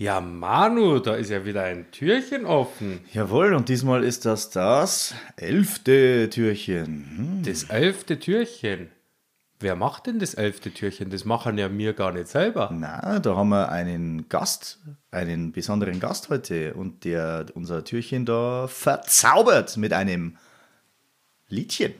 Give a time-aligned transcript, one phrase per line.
[0.00, 3.00] Ja, Manu, da ist ja wieder ein Türchen offen.
[3.12, 7.04] Jawohl, und diesmal ist das das elfte Türchen.
[7.16, 7.42] Hm.
[7.44, 8.88] Das elfte Türchen.
[9.58, 11.10] Wer macht denn das elfte Türchen?
[11.10, 12.70] Das machen ja wir gar nicht selber.
[12.72, 14.78] Na, da haben wir einen Gast,
[15.10, 20.38] einen besonderen Gast heute und der unser Türchen da verzaubert mit einem
[21.46, 21.92] Liedchen.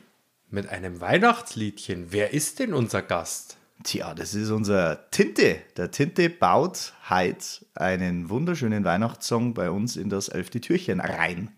[0.48, 2.06] Mit einem Weihnachtsliedchen.
[2.12, 3.58] Wer ist denn unser Gast?
[3.82, 5.62] Tja, das ist unser Tinte.
[5.76, 11.56] Der Tinte baut heute einen wunderschönen Weihnachtssong bei uns in das elfte Türchen rein.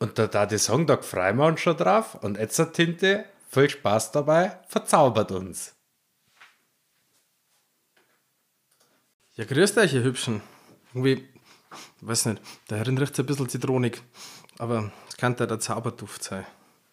[0.00, 4.58] Und da da der Songtag Freimann schon drauf und jetzt hat Tinte viel Spaß dabei,
[4.66, 5.74] verzaubert uns.
[9.34, 10.42] Ja, grüßt euch, ihr Hübschen.
[10.92, 11.28] Irgendwie,
[12.00, 14.02] weiß nicht, der Herrin riecht ein bisschen zitronig,
[14.58, 16.46] aber es könnte der Zauberduft sein.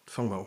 [0.06, 0.46] Fangen wir an.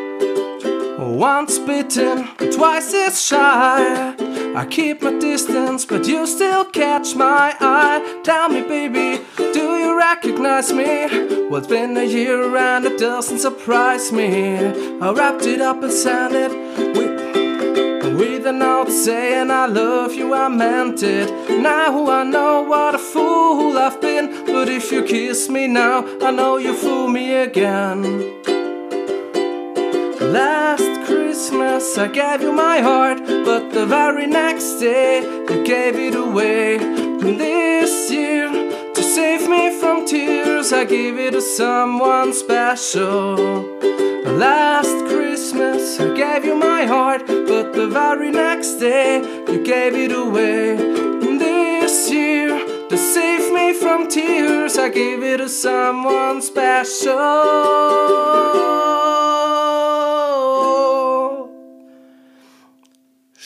[1.01, 4.13] Once bitten, twice as shy.
[4.55, 8.21] I keep my distance, but you still catch my eye.
[8.23, 11.07] Tell me, baby, do you recognize me?
[11.49, 14.57] Well, it's been a year and it doesn't surprise me.
[15.01, 16.51] I wrapped it up and sent it
[16.95, 21.31] with, with a note saying I love you, I meant it.
[21.49, 26.29] Now I know what a fool I've been, but if you kiss me now, I
[26.29, 28.41] know you fool me again.
[31.81, 36.75] Christmas I gave you my heart, but the very next day you gave it away.
[36.75, 38.49] And this year,
[38.93, 43.65] to save me from tears, I give it to someone special.
[44.25, 49.17] Last Christmas I gave you my heart, but the very next day
[49.47, 50.77] you gave it away.
[50.77, 52.49] And this year,
[52.89, 58.11] to save me from tears, I gave it to someone special.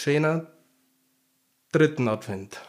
[0.06, 0.46] Schöner
[1.72, 2.62] dritten Advent.